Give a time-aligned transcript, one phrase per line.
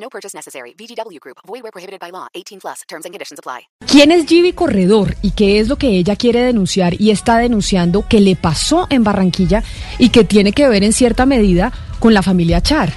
[0.00, 0.74] No purchase necessary.
[0.78, 1.38] VGW Group.
[1.46, 2.28] Void where prohibited by law.
[2.34, 2.82] 18 plus.
[2.88, 3.68] Terms and conditions apply.
[3.86, 8.06] ¿Quién es Givi Corredor y qué es lo que ella quiere denunciar y está denunciando
[8.08, 9.62] que le pasó en Barranquilla
[9.98, 12.92] y que tiene que ver en cierta medida con la familia Char?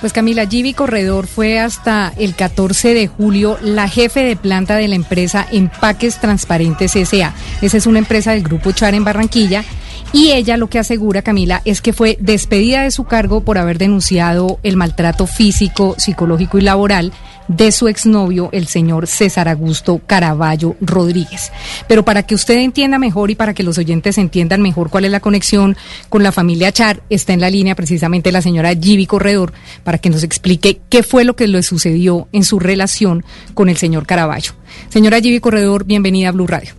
[0.00, 4.88] Pues Camila Givi Corredor fue hasta el 14 de julio la jefe de planta de
[4.88, 7.34] la empresa Empaques Transparentes S.A.
[7.62, 9.64] Esa es una empresa del grupo Char en Barranquilla.
[10.12, 13.78] Y ella lo que asegura, Camila, es que fue despedida de su cargo por haber
[13.78, 17.12] denunciado el maltrato físico, psicológico y laboral
[17.48, 21.52] de su exnovio, el señor César Augusto Caraballo Rodríguez.
[21.86, 25.10] Pero para que usted entienda mejor y para que los oyentes entiendan mejor cuál es
[25.10, 25.76] la conexión
[26.08, 29.52] con la familia Char, está en la línea precisamente la señora Givi Corredor
[29.84, 33.76] para que nos explique qué fue lo que le sucedió en su relación con el
[33.76, 34.52] señor Caraballo.
[34.88, 36.74] Señora Givi Corredor, bienvenida a Blue Radio.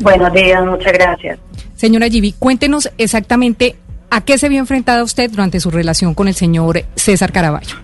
[0.00, 1.38] Buenos días, muchas gracias.
[1.78, 3.76] Señora Givi, cuéntenos exactamente
[4.10, 7.76] a qué se vio enfrentada usted durante su relación con el señor César Caraballo.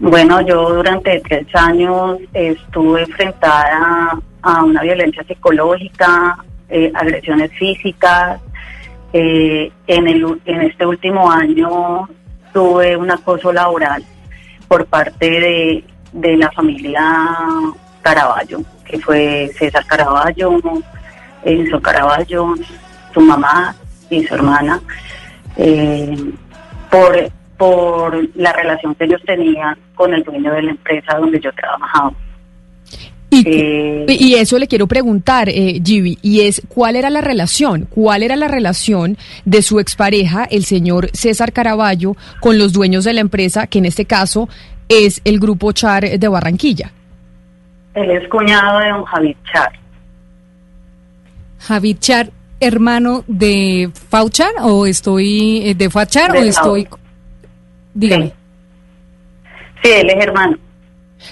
[0.00, 6.36] Bueno, yo durante tres años estuve enfrentada a una violencia psicológica,
[6.68, 8.40] eh, agresiones físicas.
[9.12, 12.08] Eh, en, el, en este último año
[12.52, 14.04] tuve un acoso laboral
[14.66, 17.00] por parte de, de la familia
[18.00, 20.58] Caraballo, que fue César Caraballo,
[21.44, 22.54] Enzo Caraballo,
[23.12, 23.74] su mamá
[24.10, 24.80] y su hermana,
[25.56, 26.16] eh,
[26.90, 31.52] por, por la relación que ellos tenían con el dueño de la empresa donde yo
[31.52, 32.12] trabajaba.
[33.30, 37.86] Y, Eh, y eso le quiero preguntar, eh, Givi, y es cuál era la relación,
[37.88, 39.16] cuál era la relación
[39.46, 43.86] de su expareja, el señor César Caraballo, con los dueños de la empresa, que en
[43.86, 44.50] este caso
[44.88, 46.92] es el grupo Char de Barranquilla.
[47.94, 49.72] Él es cuñado de don Javid Char.
[51.62, 52.30] Javid Char,
[52.60, 56.88] hermano de Fauchar, o estoy eh, de Fachar, De o estoy.
[57.94, 58.32] Dígame.
[59.82, 60.58] Sí, él es hermano.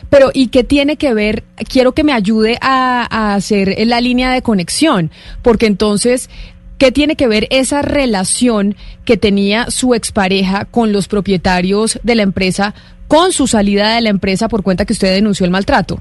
[0.08, 1.42] Pero, ¿y qué tiene que ver?
[1.68, 5.10] Quiero que me ayude a, a hacer la línea de conexión,
[5.42, 6.30] porque entonces,
[6.78, 12.22] ¿qué tiene que ver esa relación que tenía su expareja con los propietarios de la
[12.22, 12.74] empresa
[13.08, 16.00] con su salida de la empresa por cuenta que usted denunció el maltrato?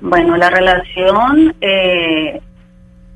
[0.00, 2.40] Bueno, la relación, eh,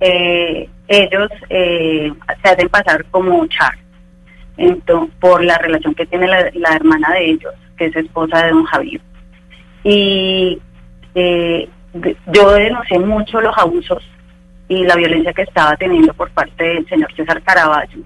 [0.00, 2.12] eh, ellos eh,
[2.42, 3.76] se hacen pasar como Char,
[5.20, 8.64] por la relación que tiene la, la hermana de ellos, que es esposa de don
[8.64, 9.00] Javier.
[9.84, 10.60] Y
[11.14, 11.68] eh,
[12.32, 14.02] yo denuncié mucho los abusos
[14.68, 18.00] y la violencia que estaba teniendo por parte del señor César Caraballo.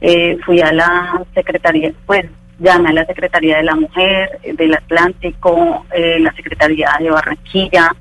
[0.00, 2.24] Eh, fui a la secretaría, pues
[2.58, 7.94] llamé a la Secretaría de la Mujer, del Atlántico, eh, la Secretaría de Barranquilla,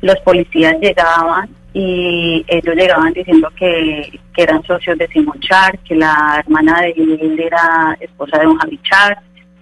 [0.00, 5.94] los policías llegaban y ellos llegaban diciendo que, que eran socios de Simón Char, que
[5.94, 9.18] la hermana de él era esposa de don Javi Char,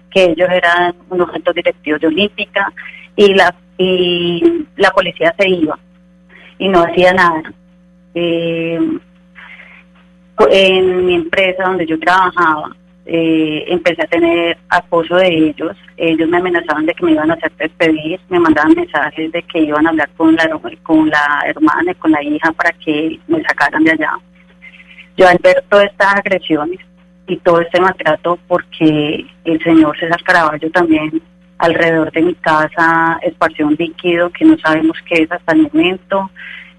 [0.09, 2.71] que ellos eran unos altos directivos de Olímpica
[3.15, 5.79] y la, y la policía se iba
[6.57, 7.43] y no hacía nada.
[8.13, 8.79] Eh,
[10.49, 12.75] en mi empresa donde yo trabajaba,
[13.05, 15.75] eh, empecé a tener acoso de ellos.
[15.97, 19.59] Ellos me amenazaban de que me iban a hacer despedir, me mandaban mensajes de que
[19.59, 20.49] iban a hablar con la,
[20.83, 24.13] con la hermana y con la hija para que me sacaran de allá.
[25.17, 26.79] Yo al ver todas estas agresiones
[27.27, 31.21] y todo este maltrato, porque el señor César Caraballo también
[31.57, 36.31] alrededor de mi casa esparció un líquido que no sabemos qué es hasta el momento,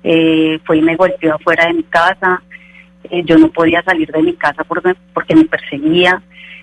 [0.03, 2.43] eh, fue y me golpeó afuera de mi casa,
[3.05, 4.95] eh, yo no podía salir de mi casa porque,
[5.35, 6.23] me perseguía.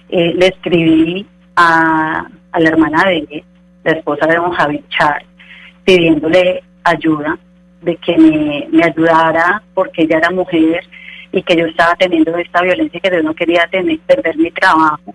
[0.09, 2.27] Eh, le escribí a,
[2.57, 3.43] la hermana de él,
[3.83, 5.23] la esposa de don Javi Char,
[5.83, 7.37] pidiéndole ayuda,
[7.81, 10.81] de que me, me ayudara porque ella era mujer
[11.31, 15.13] y que yo estaba teniendo esta violencia que yo no quería tener, perder mi trabajo.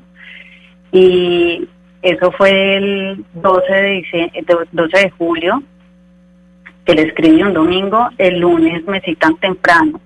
[0.92, 1.68] Y
[2.02, 4.32] eso fue el 12 de, dice-
[4.72, 5.62] 12 de julio,
[6.84, 10.00] que le escribí un domingo, el lunes me citan temprano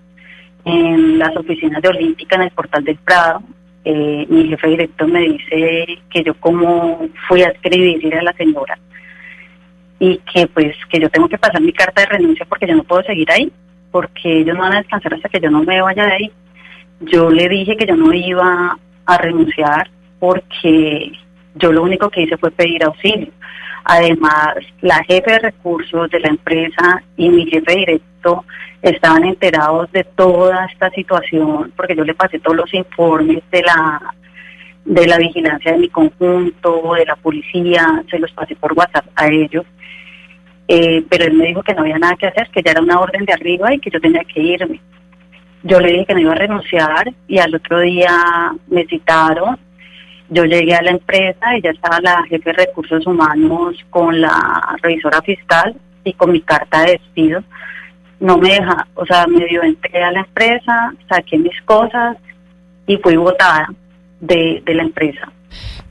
[0.68, 3.42] en las oficinas de Olímpica en el portal del Prado.
[3.84, 8.78] Eh, mi jefe director me dice que yo como fui a escribirle a la señora
[9.98, 12.84] y que pues que yo tengo que pasar mi carta de renuncia porque yo no
[12.84, 13.50] puedo seguir ahí,
[13.90, 16.30] porque ellos no van a descansar hasta que yo no me vaya de ahí.
[17.00, 21.12] Yo le dije que yo no iba a renunciar porque
[21.58, 23.32] yo lo único que hice fue pedir auxilio.
[23.84, 28.44] Además, la jefe de recursos de la empresa y mi jefe directo
[28.82, 34.14] estaban enterados de toda esta situación porque yo le pasé todos los informes de la
[34.84, 39.28] de la vigilancia de mi conjunto, de la policía, se los pasé por WhatsApp a
[39.28, 39.66] ellos.
[40.66, 42.98] Eh, pero él me dijo que no había nada que hacer, que ya era una
[42.98, 44.80] orden de arriba y que yo tenía que irme.
[45.62, 49.58] Yo le dije que no iba a renunciar y al otro día me citaron.
[50.30, 54.76] Yo llegué a la empresa y ya estaba la jefe de recursos humanos con la
[54.82, 57.42] revisora fiscal y con mi carta de despido.
[58.20, 62.16] No me deja, o sea, me dio entré a la empresa, saqué mis cosas
[62.86, 63.68] y fui votada
[64.20, 65.32] de, de la empresa.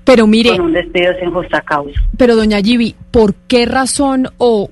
[0.03, 1.99] Pero mire, con un despido sin justa causa.
[2.17, 4.69] pero doña Gibi, ¿por qué razón o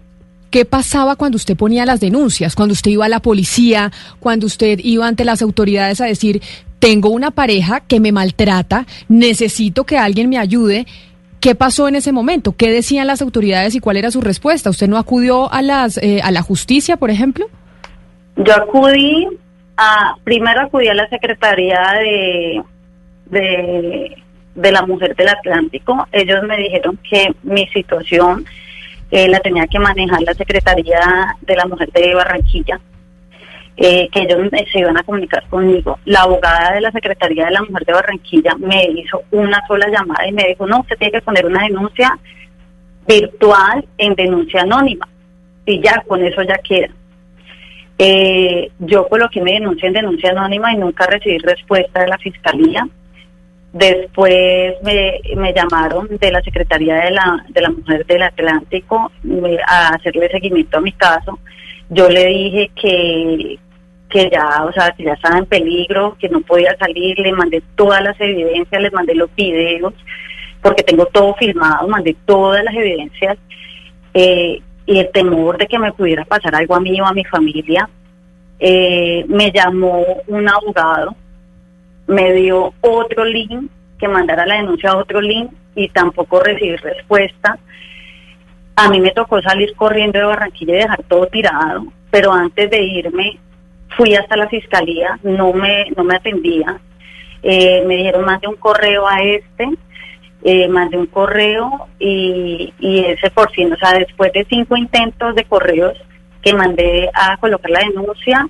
[0.49, 2.55] qué pasaba cuando usted ponía las denuncias?
[2.55, 6.41] Cuando usted iba a la policía, cuando usted iba ante las autoridades a decir,
[6.85, 10.85] tengo una pareja que me maltrata, necesito que alguien me ayude.
[11.39, 12.55] ¿Qué pasó en ese momento?
[12.55, 14.69] ¿Qué decían las autoridades y cuál era su respuesta?
[14.69, 17.47] ¿Usted no acudió a las eh, a la justicia, por ejemplo?
[18.35, 19.27] Yo acudí
[19.77, 22.61] a, primero acudí a la Secretaría de,
[24.53, 26.07] de, la Mujer del Atlántico.
[26.11, 28.45] Ellos me dijeron que mi situación
[29.09, 32.79] eh, la tenía que manejar la Secretaría de la Mujer de Barranquilla,
[33.77, 34.39] eh, que ellos
[34.71, 35.99] se iban a comunicar conmigo.
[36.05, 40.27] La abogada de la Secretaría de la Mujer de Barranquilla me hizo una sola llamada
[40.27, 42.17] y me dijo, no, usted tiene que poner una denuncia
[43.07, 45.07] virtual en denuncia anónima.
[45.65, 46.89] Y ya, con eso ya queda.
[47.97, 52.87] Eh, yo coloqué mi denuncia en denuncia anónima y nunca recibí respuesta de la fiscalía.
[53.73, 59.11] Después me, me llamaron de la Secretaría de la, de la Mujer del Atlántico
[59.67, 61.39] a hacerle seguimiento a mi caso.
[61.89, 63.59] Yo le dije que,
[64.09, 67.61] que ya, o sea, que ya estaba en peligro, que no podía salir, le mandé
[67.75, 69.93] todas las evidencias, les mandé los videos,
[70.61, 73.37] porque tengo todo filmado, mandé todas las evidencias.
[74.13, 77.25] Eh, y el temor de que me pudiera pasar algo a mí o a mi
[77.25, 77.89] familia,
[78.59, 81.15] eh, me llamó un abogado,
[82.07, 87.57] me dio otro link, que mandara la denuncia a otro link y tampoco recibí respuesta.
[88.75, 92.81] A mí me tocó salir corriendo de Barranquilla y dejar todo tirado, pero antes de
[92.81, 93.39] irme
[93.95, 96.79] fui hasta la fiscalía, no me, no me atendía.
[97.43, 99.69] Eh, me dijeron, mande un correo a este,
[100.47, 105.43] eh, mandé un correo y, ese por fin, o sea, después de cinco intentos de
[105.45, 105.97] correos
[106.43, 108.47] que mandé a colocar la denuncia,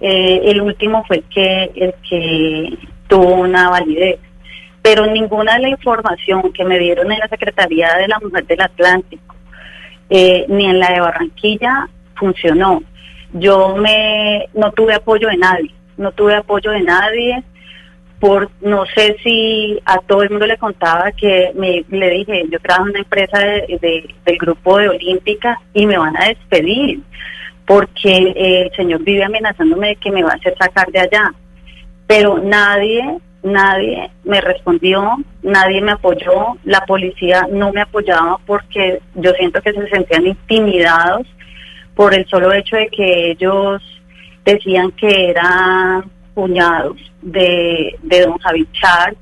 [0.00, 4.20] eh, el último fue el que, el que tuvo una validez.
[4.80, 8.62] Pero ninguna de la información que me dieron en la Secretaría de la Mujer del
[8.62, 9.34] Atlántico,
[10.08, 12.82] eh, ni en la de Barranquilla, funcionó.
[13.34, 17.42] Yo me no tuve apoyo de nadie, no tuve apoyo de nadie
[18.20, 22.58] por no sé si a todo el mundo le contaba que me le dije yo
[22.60, 27.00] trabajo en una empresa de, de- del grupo de Olímpica y me van a despedir
[27.66, 31.34] porque eh, el señor vive amenazándome de que me va a hacer sacar de allá.
[32.06, 39.32] Pero nadie nadie me respondió nadie me apoyó la policía no me apoyaba porque yo
[39.32, 41.26] siento que se sentían intimidados
[41.94, 43.82] por el solo hecho de que ellos
[44.44, 49.14] decían que eran cuñados de, de don Javi Char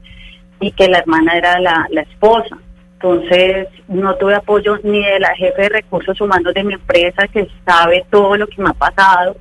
[0.61, 2.57] y que la hermana era la, la esposa.
[2.95, 7.49] Entonces no tuve apoyo ni de la jefe de recursos humanos de mi empresa que
[7.67, 9.37] sabe todo lo que me ha pasado,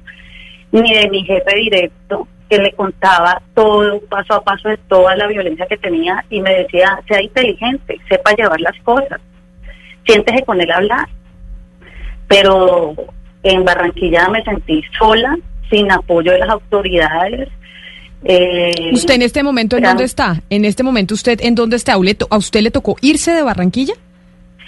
[0.72, 5.28] ni de mi jefe directo que le contaba todo paso a paso de toda la
[5.28, 9.22] violencia que tenía y me decía, sea inteligente, sepa llevar las cosas,
[10.06, 11.08] siéntese con él a hablar.
[12.28, 12.96] Pero
[13.44, 15.38] en Barranquilla me sentí sola,
[15.70, 17.50] sin apoyo de las autoridades.
[18.24, 20.42] Eh, ¿Usted en este momento en Era- dónde está?
[20.50, 21.94] En este momento usted en dónde está?
[21.94, 23.94] ¿A le to- ¿A usted le tocó irse de Barranquilla?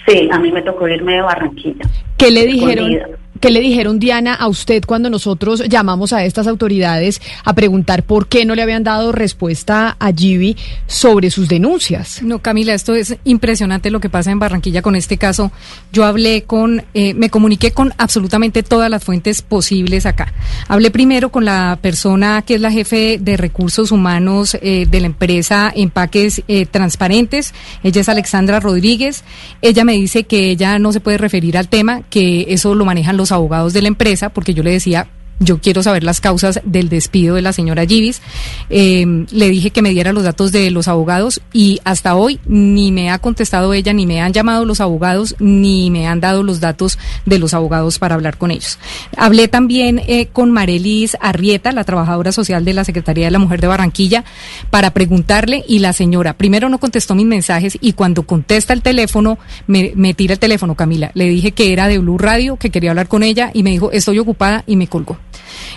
[0.06, 1.84] Sí, a mí me tocó irme de Barranquilla.
[2.18, 2.92] ¿Qué le dijeron?
[2.92, 3.18] Escondida.
[3.44, 8.26] ¿Qué le dijeron Diana a usted cuando nosotros llamamos a estas autoridades a preguntar por
[8.26, 12.22] qué no le habían dado respuesta a Gibi sobre sus denuncias?
[12.22, 15.52] No, Camila, esto es impresionante lo que pasa en Barranquilla con este caso.
[15.92, 20.32] Yo hablé con, eh, me comuniqué con absolutamente todas las fuentes posibles acá.
[20.66, 25.06] Hablé primero con la persona que es la jefe de recursos humanos eh, de la
[25.06, 27.52] empresa Empaques eh, Transparentes.
[27.82, 29.22] Ella es Alexandra Rodríguez.
[29.60, 33.18] Ella me dice que ella no se puede referir al tema, que eso lo manejan
[33.18, 35.08] los abogados de la empresa, porque yo le decía
[35.40, 38.22] yo quiero saber las causas del despido de la señora Givis.
[38.70, 42.92] Eh, le dije que me diera los datos de los abogados y hasta hoy ni
[42.92, 46.60] me ha contestado ella, ni me han llamado los abogados, ni me han dado los
[46.60, 48.78] datos de los abogados para hablar con ellos.
[49.16, 53.60] Hablé también eh, con Marelis Arrieta, la trabajadora social de la Secretaría de la Mujer
[53.60, 54.24] de Barranquilla,
[54.70, 59.38] para preguntarle y la señora primero no contestó mis mensajes y cuando contesta el teléfono,
[59.66, 61.10] me, me tira el teléfono, Camila.
[61.14, 63.90] Le dije que era de Blue Radio, que quería hablar con ella y me dijo,
[63.92, 65.18] estoy ocupada y me colgó.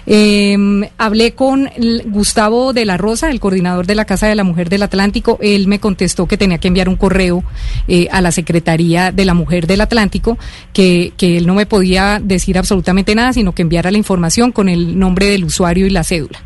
[0.06, 0.56] Eh,
[0.98, 1.70] hablé con
[2.06, 5.38] Gustavo de la Rosa, el coordinador de la Casa de la Mujer del Atlántico.
[5.42, 7.44] Él me contestó que tenía que enviar un correo
[7.88, 10.38] eh, a la Secretaría de la Mujer del Atlántico,
[10.74, 14.70] que, que, él no me podía decir absolutamente nada, sino que enviara la información con
[14.70, 16.40] el nombre del usuario y la cédula.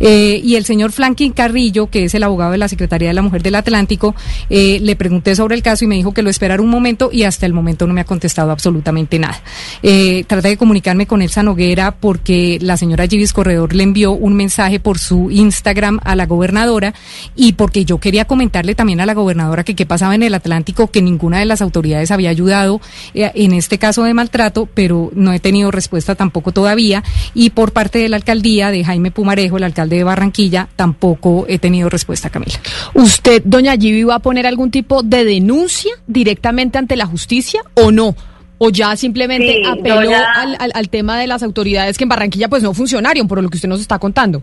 [0.00, 3.22] Eh, y el señor Franklin Carrillo, que es el abogado de la Secretaría de la
[3.22, 4.14] Mujer del Atlántico,
[4.50, 7.22] eh, le pregunté sobre el caso y me dijo que lo esperara un momento y
[7.24, 9.40] hasta el momento no me ha contestado absolutamente nada.
[9.82, 14.34] Eh, traté de comunicarme con Elsa Noguera porque la señora Givis Corredor le envió un
[14.34, 16.94] mensaje por su Instagram a la gobernadora
[17.36, 20.90] y porque yo quería comentarle también a la gobernadora que qué pasaba en el Atlántico,
[20.90, 22.80] que ninguna de las autoridades había ayudado
[23.14, 27.02] eh, en este caso de maltrato, pero no he tenido respuesta tampoco todavía.
[27.34, 31.58] Y por parte de la alcaldía de Jaime Pumarejo, el alcalde de Barranquilla, tampoco he
[31.58, 32.60] tenido respuesta, Camila.
[32.94, 37.90] ¿Usted, doña Givi, va a poner algún tipo de denuncia directamente ante la justicia o
[37.90, 38.14] no?
[38.58, 42.08] O ya simplemente Sí, apeló ya- Al, al- al tema de las autoridades que en
[42.10, 44.42] Barranquilla pues no funcionaron, por lo que usted nos está contando.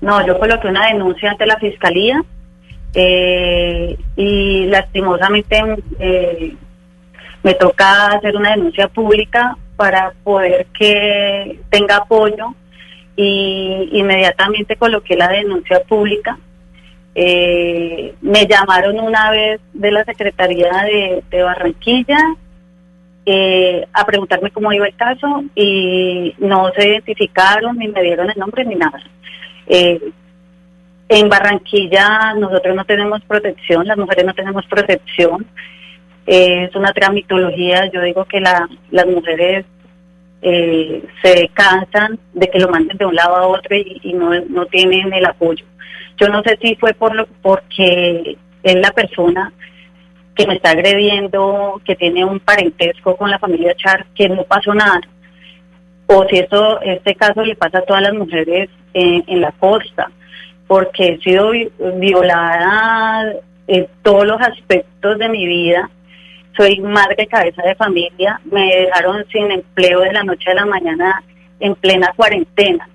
[0.00, 2.22] No, yo coloqué una denuncia ante la fiscalía
[2.94, 5.62] eh, y lastimosamente
[5.98, 6.54] eh,
[7.42, 12.46] me toca hacer una denuncia pública para poder que tenga apoyo
[13.16, 16.38] y inmediatamente coloqué la denuncia pública.
[17.14, 22.18] Eh, me llamaron una vez de la Secretaría de, de Barranquilla
[23.32, 28.36] eh, a preguntarme cómo iba el caso y no se identificaron ni me dieron el
[28.36, 29.00] nombre ni nada.
[29.68, 30.00] Eh,
[31.08, 35.46] en Barranquilla nosotros no tenemos protección, las mujeres no tenemos protección.
[36.26, 39.64] Eh, es una tramitología, yo digo que la, las mujeres
[40.42, 44.32] eh, se cansan de que lo manden de un lado a otro y, y no,
[44.48, 45.64] no tienen el apoyo.
[46.16, 49.52] Yo no sé si fue por lo, porque es la persona
[50.40, 54.72] que me está agrediendo, que tiene un parentesco con la familia Char, que no pasó
[54.72, 55.00] nada.
[56.06, 60.10] O si eso, este caso le pasa a todas las mujeres en, la costa,
[60.66, 63.34] porque he sido vi- violada
[63.66, 65.90] en todos los aspectos de mi vida.
[66.56, 71.22] Soy madre cabeza de familia, me dejaron sin empleo de la noche a la mañana
[71.60, 72.88] en plena cuarentena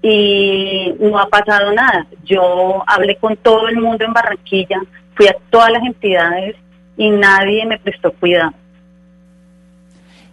[0.00, 2.06] y no ha pasado nada.
[2.24, 4.80] Yo hablé con todo el mundo en Barranquilla,
[5.16, 6.54] fui a todas las entidades
[6.98, 8.52] y nadie me prestó cuidado.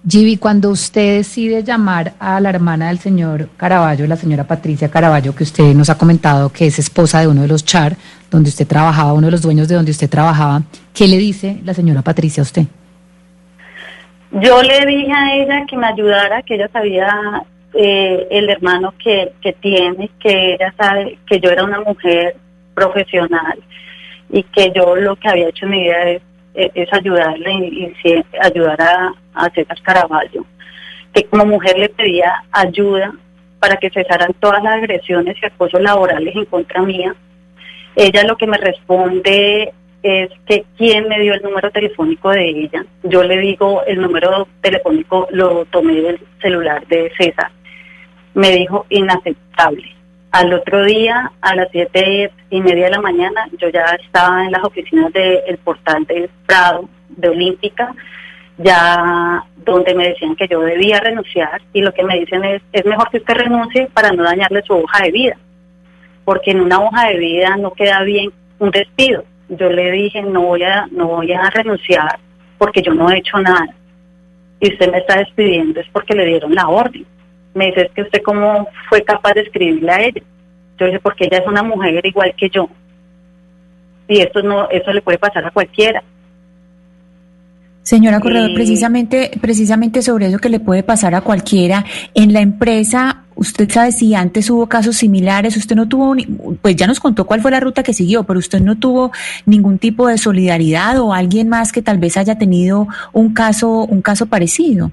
[0.08, 5.34] Givi, cuando usted decide llamar a la hermana del señor Caraballo, la señora Patricia Caraballo,
[5.34, 7.96] que usted nos ha comentado que es esposa de uno de los Char,
[8.30, 10.62] donde usted trabajaba, uno de los dueños de donde usted trabajaba,
[10.94, 12.64] ¿qué le dice la señora Patricia a usted?
[14.32, 17.44] Yo le dije a ella que me ayudara, que ella sabía
[17.74, 22.36] eh, el hermano que, que tiene, que ella sabe que yo era una mujer
[22.76, 23.58] profesional
[24.30, 26.22] y que yo lo que había hecho en mi vida es,
[26.56, 27.94] es- es ayudarle y,
[28.42, 30.46] ayudar a, a César Caraballo.
[31.14, 33.14] Que como mujer le pedía ayuda
[33.60, 37.16] para que cesaran todas las agresiones y acosos laborales en contra mía.
[37.96, 39.72] Ella lo que me responde
[40.04, 42.86] es que quién me dio el número telefónico de ella.
[43.04, 47.50] Yo le digo el número telefónico lo tomé del celular de César.
[48.36, 49.95] Me dijo inaceptable.
[50.36, 54.51] Al otro día, a las siete y media de la mañana, yo ya estaba en
[54.51, 57.96] las oficinas del portal del Prado, de Olímpica,
[58.58, 62.86] ya donde me decían que yo debía renunciar y lo que me dicen es, es
[62.86, 65.38] mejor que usted renuncie para no dañarle su hoja de vida,
[66.25, 69.24] porque en una hoja de vida no queda bien un despido.
[69.48, 72.20] Yo le dije, no voy a, no voy a renunciar
[72.58, 73.74] porque yo no he hecho nada.
[74.60, 77.06] Y usted me está despidiendo es porque le dieron la orden.
[77.56, 80.22] Me dice, es que usted cómo fue capaz de escribirle a ella.
[80.78, 82.70] Yo dije, porque ella es una mujer igual que yo.
[84.08, 86.04] Y esto no, eso le puede pasar a cualquiera.
[87.82, 91.86] Señora Corredor, precisamente, precisamente sobre eso que le puede pasar a cualquiera,
[92.16, 96.16] en la empresa, usted sabe si antes hubo casos similares, usted no tuvo,
[96.64, 99.12] pues ya nos contó cuál fue la ruta que siguió, pero usted no tuvo
[99.46, 104.02] ningún tipo de solidaridad o alguien más que tal vez haya tenido un caso, un
[104.02, 104.92] caso parecido.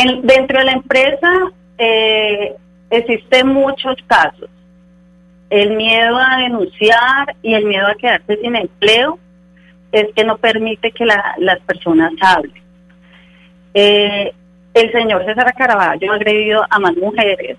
[0.00, 1.32] En- dentro de la empresa
[1.78, 2.54] eh,
[2.90, 4.48] existen muchos casos.
[5.50, 9.18] El miedo a denunciar y el miedo a quedarse sin empleo
[9.92, 12.62] es que no permite que la- las personas hablen.
[13.74, 14.32] Eh,
[14.74, 17.56] el señor César Caraballo ha agredido a más mujeres,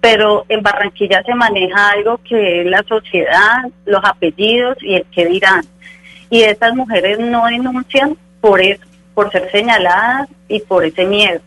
[0.00, 5.26] pero en Barranquilla se maneja algo que es la sociedad, los apellidos y el que
[5.26, 5.62] dirán.
[6.30, 8.82] Y estas mujeres no denuncian por eso,
[9.14, 11.40] por ser señaladas y por ese miedo.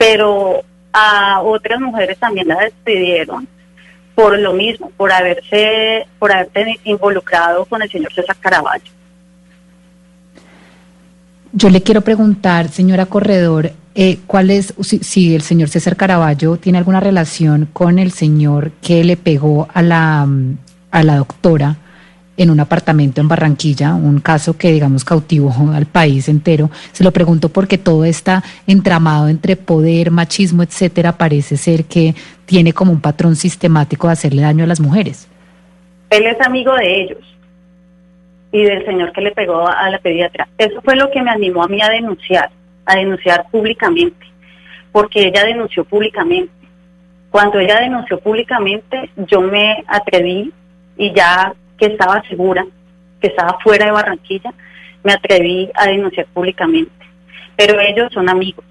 [0.00, 0.62] Pero
[0.94, 3.46] a otras mujeres también las despidieron
[4.14, 8.90] por lo mismo, por haberse, por haberse involucrado con el señor César Caraballo.
[11.52, 16.78] Yo le quiero preguntar, señora Corredor, eh, ¿cuál es, si, el señor César Caraballo tiene
[16.78, 20.26] alguna relación con el señor que le pegó a la,
[20.90, 21.76] a la doctora
[22.36, 26.70] en un apartamento en Barranquilla, un caso que, digamos, cautivó al país entero?
[26.92, 32.14] Se lo pregunto porque todo está entramado entre poder, machismo, etcétera, parece ser que
[32.46, 35.28] tiene como un patrón sistemático de hacerle daño a las mujeres.
[36.10, 37.18] Él es amigo de ellos
[38.52, 40.48] y del señor que le pegó a la pediatra.
[40.58, 42.50] Eso fue lo que me animó a mí a denunciar,
[42.84, 44.26] a denunciar públicamente,
[44.92, 46.52] porque ella denunció públicamente.
[47.30, 50.52] Cuando ella denunció públicamente, yo me atreví
[50.96, 52.64] y ya que estaba segura,
[53.20, 54.52] que estaba fuera de Barranquilla,
[55.02, 56.92] me atreví a denunciar públicamente.
[57.56, 58.64] Pero ellos son amigos.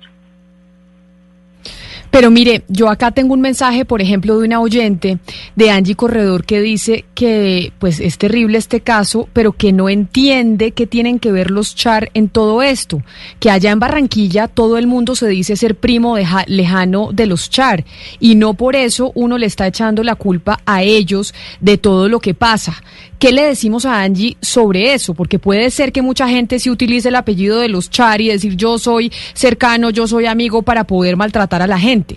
[2.11, 5.19] Pero mire, yo acá tengo un mensaje, por ejemplo, de una oyente
[5.55, 10.71] de Angie Corredor que dice que pues es terrible este caso, pero que no entiende
[10.71, 13.01] qué tienen que ver los char en todo esto,
[13.39, 17.85] que allá en Barranquilla todo el mundo se dice ser primo lejano de los char
[18.19, 22.19] y no por eso uno le está echando la culpa a ellos de todo lo
[22.19, 22.81] que pasa.
[23.19, 25.13] ¿Qué le decimos a Angie sobre eso?
[25.13, 28.55] Porque puede ser que mucha gente sí utilice el apellido de los Char y decir
[28.55, 32.08] yo soy cercano, yo soy amigo para poder maltratar a la gente.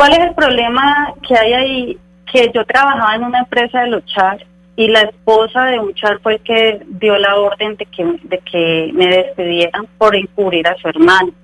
[0.00, 1.98] ¿Cuál es el problema que hay ahí?
[2.32, 6.18] Que yo trabajaba en una empresa de los Char y la esposa de un Char
[6.22, 10.74] fue el que dio la orden de que, de que me despidieran por encubrir a
[10.76, 11.34] su hermano.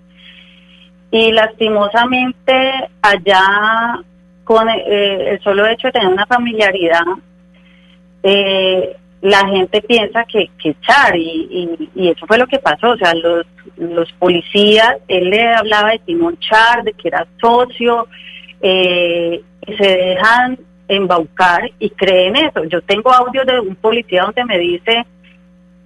[1.11, 2.73] Y lastimosamente
[3.03, 4.01] allá
[4.45, 7.05] con eh, el solo hecho de tener una familiaridad,
[8.23, 12.93] eh, la gente piensa que, que Char, y, y, eso fue lo que pasó.
[12.93, 13.45] O sea, los,
[13.77, 18.09] los policías, él le hablaba de Simón Char, de que era socio,
[18.61, 19.43] eh,
[19.79, 20.59] se dejan
[20.89, 22.65] embaucar y creen eso.
[22.65, 25.05] Yo tengo audio de un policía donde me dice,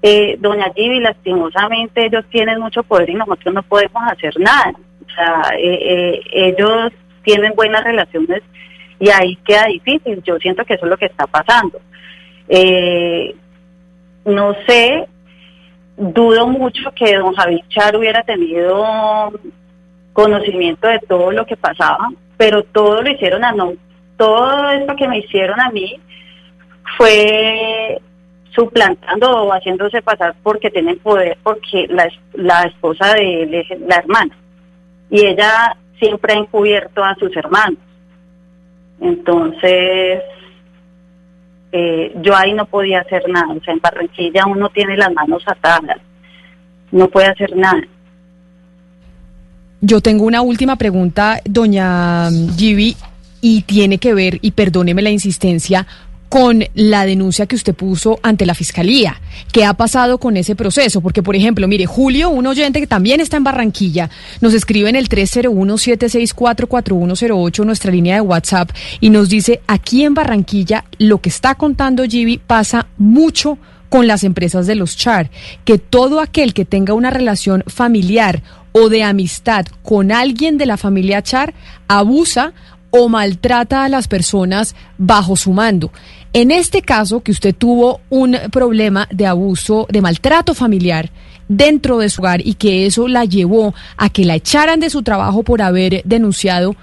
[0.03, 4.73] eh, doña Givi, lastimosamente ellos tienen mucho poder y nosotros no podemos hacer nada.
[5.07, 6.93] O sea, ellos
[7.23, 8.43] tienen buenas relaciones
[8.99, 10.23] y ahí queda difícil.
[10.23, 11.81] Yo siento que eso es lo que está pasando.
[12.49, 13.35] Eh,
[14.25, 15.07] no sé,
[15.97, 19.33] dudo mucho que don Javier Char hubiera tenido
[20.13, 22.09] conocimiento de todo lo que pasaba,
[22.41, 23.75] pero todo lo hicieron a no.
[24.17, 26.01] Todo esto que me hicieron a mí
[26.97, 28.01] fue
[28.55, 33.97] suplantando o haciéndose pasar porque tienen poder, porque la, la esposa de él es la
[33.97, 34.35] hermana.
[35.11, 37.79] Y ella siempre ha encubierto a sus hermanos.
[39.03, 40.23] Entonces,
[41.73, 43.53] eh, yo ahí no podía hacer nada.
[43.53, 45.99] O sea, en Barranquilla uno tiene las manos atadas,
[46.91, 47.83] no puede hacer nada.
[49.81, 52.97] Yo tengo una última pregunta, doña Gibi,
[53.41, 55.87] y tiene que ver, y perdóneme la insistencia,
[56.29, 59.21] con la denuncia que usted puso ante la fiscalía.
[59.53, 61.01] ¿Qué ha pasado con ese proceso?
[61.01, 64.97] Porque, por ejemplo, mire, Julio, un oyente que también está en Barranquilla, nos escribe en
[64.97, 71.57] el 301-764-4108, nuestra línea de WhatsApp, y nos dice, aquí en Barranquilla, lo que está
[71.57, 75.33] contando Gibi pasa mucho con las empresas de los char,
[75.65, 80.77] que todo aquel que tenga una relación familiar o de amistad con alguien de la
[80.77, 81.55] familia char
[81.89, 82.53] abusa
[82.91, 85.91] o maltrata a las personas bajo su mando.
[86.33, 91.11] En este caso, que usted tuvo un problema de abuso, de maltrato familiar
[91.49, 95.03] dentro de su hogar y que eso la llevó a que la echaran de su
[95.03, 96.77] trabajo por haber denunciado,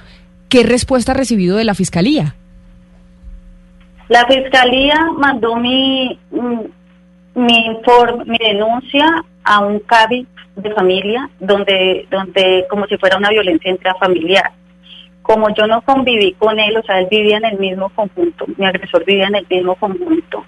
[0.50, 2.36] ¿qué respuesta ha recibido de la fiscalía?
[4.10, 7.78] La fiscalía mandó mi, mi,
[8.26, 14.52] mi denuncia a un CABI de familia, donde, donde como si fuera una violencia intrafamiliar
[15.28, 18.66] como yo no conviví con él, o sea, él vivía en el mismo conjunto, mi
[18.66, 20.46] agresor vivía en el mismo conjunto,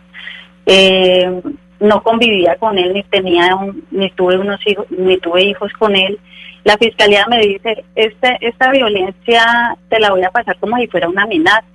[0.65, 1.41] eh,
[1.81, 3.57] no convivía con él, ni tenía
[3.91, 6.17] ni tuve unos hijos, ni tuve hijos con él.
[6.63, 11.09] La fiscalía me dice, esta, esta violencia te la voy a pasar como si fuera
[11.09, 11.65] una amenaza.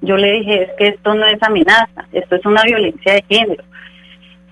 [0.00, 3.64] Yo le dije, es que esto no es amenaza, esto es una violencia de género.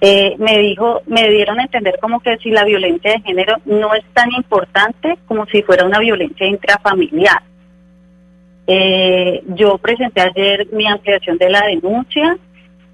[0.06, 3.94] Eh, me dijo, me dieron a entender como que si la violencia de género no
[3.94, 7.42] es tan importante como si fuera una violencia intrafamiliar.
[8.66, 12.36] Eh, yo presenté ayer mi ampliación de la denuncia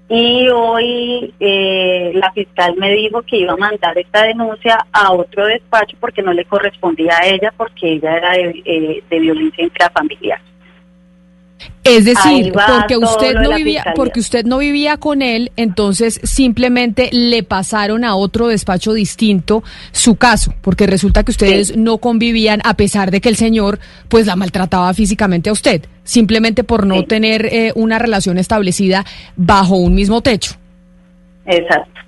[0.07, 5.47] y hoy eh, la fiscal me dijo que iba a mandar esta denuncia a otro
[5.47, 10.39] despacho porque no le correspondía a ella porque ella era de, de violencia intrafamiliar.
[11.83, 17.41] Es decir, porque usted no vivía, porque usted no vivía con él, entonces simplemente le
[17.41, 23.09] pasaron a otro despacho distinto su caso, porque resulta que ustedes no convivían a pesar
[23.09, 27.71] de que el señor pues la maltrataba físicamente a usted, simplemente por no tener eh,
[27.73, 29.03] una relación establecida
[29.35, 30.53] bajo un mismo techo.
[31.47, 31.99] Exacto.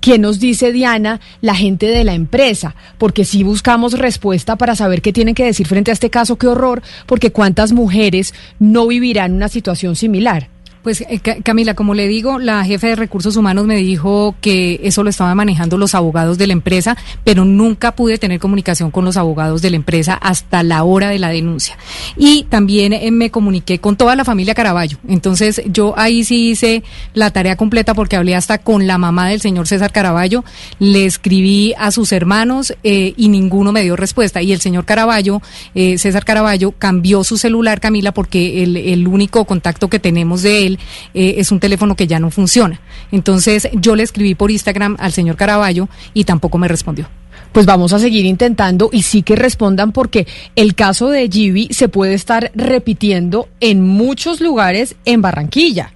[0.00, 2.74] ¿Qué nos dice Diana, la gente de la empresa?
[2.96, 6.46] Porque si buscamos respuesta para saber qué tienen que decir frente a este caso, qué
[6.46, 10.48] horror, porque cuántas mujeres no vivirán una situación similar.
[10.82, 15.02] Pues eh, Camila, como le digo, la jefe de recursos humanos me dijo que eso
[15.02, 19.18] lo estaban manejando los abogados de la empresa, pero nunca pude tener comunicación con los
[19.18, 21.76] abogados de la empresa hasta la hora de la denuncia.
[22.16, 24.96] Y también eh, me comuniqué con toda la familia Caraballo.
[25.06, 29.42] Entonces yo ahí sí hice la tarea completa porque hablé hasta con la mamá del
[29.42, 30.44] señor César Caraballo,
[30.78, 34.40] le escribí a sus hermanos eh, y ninguno me dio respuesta.
[34.40, 35.42] Y el señor Caraballo,
[35.74, 40.69] César Caraballo, cambió su celular, Camila, porque el, el único contacto que tenemos de él
[41.14, 42.80] eh, es un teléfono que ya no funciona.
[43.12, 47.08] Entonces yo le escribí por Instagram al señor Caraballo y tampoco me respondió
[47.52, 51.88] pues vamos a seguir intentando y sí que respondan porque el caso de Gibi se
[51.88, 55.92] puede estar repitiendo en muchos lugares en Barranquilla.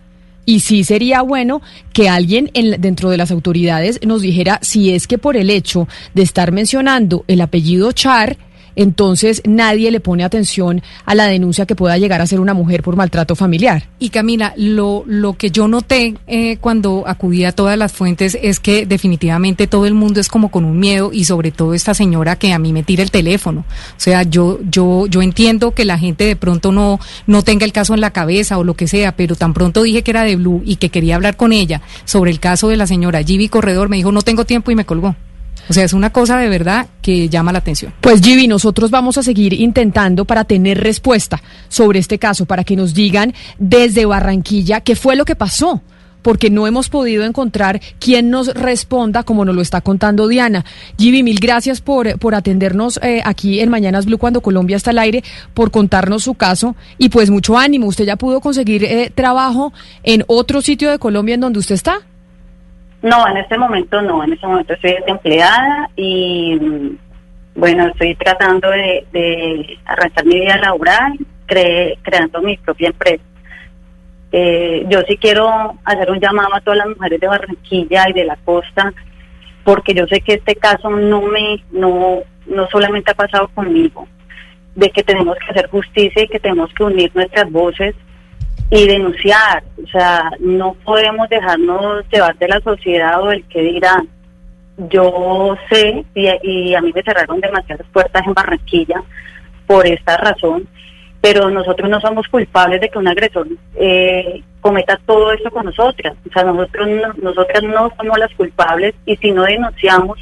[0.47, 5.07] Y sí sería bueno que alguien en, dentro de las autoridades nos dijera si es
[5.07, 8.37] que por el hecho de estar mencionando el apellido Char,
[8.77, 12.83] entonces nadie le pone atención a la denuncia que pueda llegar a ser una mujer
[12.83, 13.89] por maltrato familiar.
[13.99, 18.61] Y Camila, lo, lo que yo noté eh, cuando acudí a todas las fuentes es
[18.61, 22.37] que definitivamente todo el mundo es como con un miedo y sobre todo esta señora
[22.37, 23.61] que a mí me tira el teléfono.
[23.61, 27.73] O sea, yo, yo, yo entiendo que la gente de pronto no, no tenga el
[27.73, 30.37] caso en la cabeza o lo que sea, pero tan pronto dije que era de
[30.37, 33.89] Blue y que quería hablar con ella sobre el caso de la señora Gibi Corredor,
[33.89, 35.15] me dijo no tengo tiempo y me colgó.
[35.69, 37.95] O sea, es una cosa de verdad que llama la atención.
[38.01, 42.77] Pues Gibi, nosotros vamos a seguir intentando para tener respuesta sobre este caso, para que
[42.77, 45.83] nos digan desde Barranquilla qué fue lo que pasó
[46.25, 50.65] porque no hemos podido encontrar quien nos responda como nos lo está contando Diana.
[50.97, 54.99] Gibi, mil gracias por, por atendernos eh, aquí en Mañanas Blue cuando Colombia está al
[55.01, 55.23] aire,
[55.53, 57.87] por contarnos su caso y pues mucho ánimo.
[57.87, 62.01] ¿Usted ya pudo conseguir eh, trabajo en otro sitio de Colombia en donde usted está?
[63.05, 66.97] No, en este momento no, en este momento estoy desempleada y
[67.55, 71.13] bueno, estoy tratando de, arrancar mi vida laboral,
[71.45, 73.23] creando mi propia empresa.
[74.33, 78.25] Eh, yo sí quiero hacer un llamado a todas las mujeres de Barranquilla y de
[78.25, 78.95] la costa,
[79.65, 84.09] porque yo sé que este caso no me, no, no solamente ha pasado conmigo,
[84.77, 87.95] de que tenemos que hacer justicia y que tenemos que unir nuestras voces
[88.71, 89.63] y denunciar.
[89.83, 94.09] O sea, no podemos dejarnos llevar de la sociedad o el que dirán.
[94.91, 99.03] Yo sé, y, a mí me cerraron demasiadas puertas en Barranquilla
[99.69, 100.67] por esta razón,
[101.21, 103.47] pero nosotros no somos culpables de que un agresor
[103.77, 106.17] eh, cometa todo esto con nosotras.
[106.29, 106.89] O sea, nosotros
[107.23, 110.19] nosotras no somos las culpables y si no denunciamos,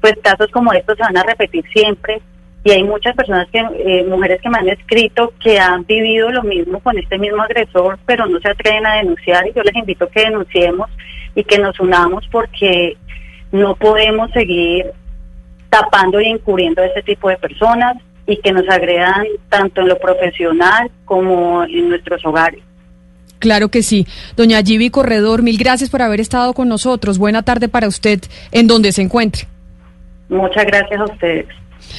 [0.00, 2.20] pues casos como estos se van a repetir siempre
[2.66, 6.42] y hay muchas personas que eh, mujeres que me han escrito que han vivido lo
[6.42, 10.06] mismo con este mismo agresor pero no se atreven a denunciar y yo les invito
[10.06, 10.90] a que denunciemos
[11.36, 12.96] y que nos unamos porque
[13.52, 14.86] no podemos seguir
[15.70, 19.98] tapando y encubriendo a este tipo de personas y que nos agredan tanto en lo
[20.00, 22.64] profesional como en nuestros hogares.
[23.38, 24.08] Claro que sí.
[24.36, 27.18] Doña Gibi Corredor, mil gracias por haber estado con nosotros.
[27.18, 29.46] Buena tarde para usted en donde se encuentre.
[30.28, 31.46] Muchas gracias a ustedes.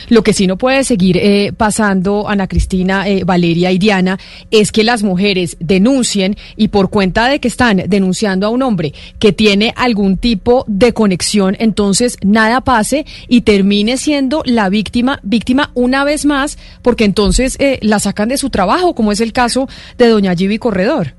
[0.10, 4.20] Lo que sí no puede seguir eh, pasando, Ana Cristina, eh, Valeria y Diana,
[4.52, 8.94] es que las mujeres denuncien y por cuenta de que están denunciando a un hombre
[9.20, 15.72] que tiene algún tipo de conexión, entonces nada pase y termine siendo la víctima, víctima
[15.74, 19.68] una vez más, porque entonces eh, la sacan de su trabajo, como es el caso
[19.98, 21.14] de doña Gibi Corredor.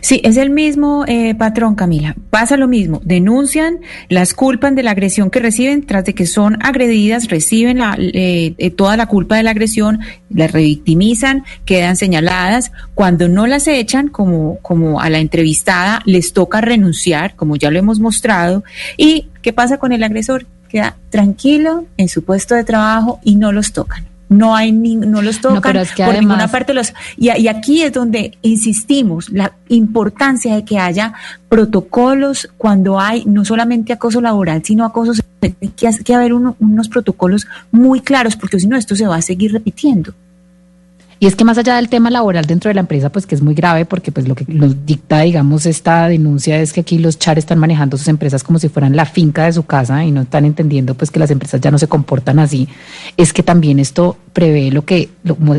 [0.00, 2.16] Sí, es el mismo eh, patrón, Camila.
[2.30, 3.00] Pasa lo mismo.
[3.04, 7.96] Denuncian, las culpan de la agresión que reciben, tras de que son agredidas, reciben la,
[7.98, 12.72] eh, toda la culpa de la agresión, las revictimizan, quedan señaladas.
[12.94, 17.78] Cuando no las echan, como, como a la entrevistada, les toca renunciar, como ya lo
[17.78, 18.64] hemos mostrado.
[18.96, 20.46] ¿Y qué pasa con el agresor?
[20.68, 25.22] Queda tranquilo en su puesto de trabajo y no los tocan no hay ni, no
[25.22, 30.64] los tocan por ninguna parte los y, y, aquí es donde insistimos la importancia de
[30.64, 31.14] que haya
[31.48, 35.54] protocolos cuando hay no solamente acoso laboral sino acoso que,
[36.04, 40.14] que haber unos protocolos muy claros porque si no esto se va a seguir repitiendo
[41.22, 43.42] Y es que más allá del tema laboral dentro de la empresa, pues que es
[43.42, 47.16] muy grave porque pues lo que nos dicta, digamos, esta denuncia es que aquí los
[47.16, 50.22] char están manejando sus empresas como si fueran la finca de su casa y no
[50.22, 52.66] están entendiendo pues que las empresas ya no se comportan así.
[53.16, 55.10] Es que también esto prevé lo que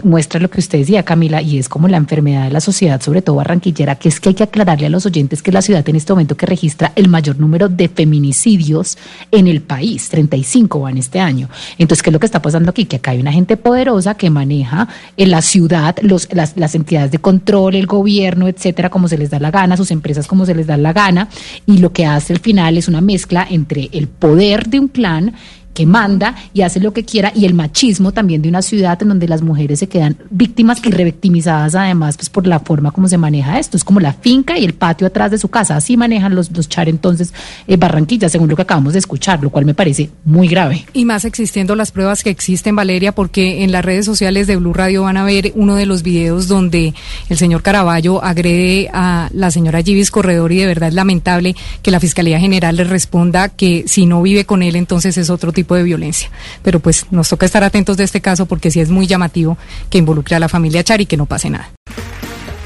[0.04, 3.21] muestra lo que usted decía, Camila, y es como la enfermedad de la sociedad, sobre
[3.21, 5.95] todo barranquillera, que es que hay que aclararle a los oyentes que la ciudad en
[5.95, 8.97] este momento que registra el mayor número de feminicidios
[9.32, 11.49] en el país, 35 van este año.
[11.78, 12.84] Entonces, ¿qué es lo que está pasando aquí?
[12.84, 17.12] Que acá hay una gente poderosa que maneja en la ciudad los, las, las entidades
[17.12, 20.56] de control, el gobierno, etcétera, como se les da la gana, sus empresas como se
[20.56, 21.30] les da la gana,
[21.68, 25.34] y lo que hace al final es una mezcla entre el poder de un clan
[25.74, 29.10] que manda y hace lo que quiera y el machismo también de una ciudad en
[29.10, 33.18] donde las mujeres se quedan víctimas y revictimizadas además pues por la forma como se
[33.18, 33.78] maneja esto.
[33.78, 35.76] Es como la finca y el patio atrás de su casa.
[35.76, 37.34] Así manejan los, los char entonces
[37.68, 40.86] eh, Barranquilla según lo que acabamos de escuchar lo cual me parece muy grave.
[40.94, 44.74] Y más existiendo las pruebas que existen Valeria porque en las redes sociales de Blue
[44.74, 46.94] Radio van a ver uno de los videos donde
[47.30, 51.92] el señor Caraballo agrede a la señora Givis Corredor y de verdad es lamentable que
[51.92, 55.62] la Fiscalía General le responda que si no vive con él entonces es otro tipo
[55.63, 56.30] tipo de violencia.
[56.62, 59.58] Pero pues nos toca estar atentos de este caso porque sí es muy llamativo
[59.89, 61.71] que involucre a la familia Char y que no pase nada.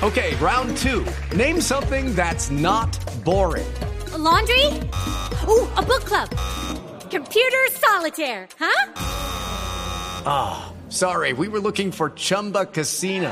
[0.01, 1.03] Okay, round two.
[1.35, 2.89] Name something that's not
[3.23, 3.65] boring.
[4.13, 4.65] A laundry?
[5.47, 6.29] Ooh, a book club.
[7.09, 8.91] Computer solitaire, huh?
[10.25, 13.31] Ah, oh, sorry, we were looking for Chumba Casino.